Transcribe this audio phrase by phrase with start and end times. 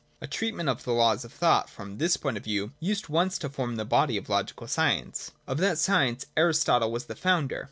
[0.19, 3.49] A treatment of the laws of thought, from this point of view, used once to
[3.49, 5.29] form the body of logical science.
[5.45, 7.59] Of that science Aristotle was the founder.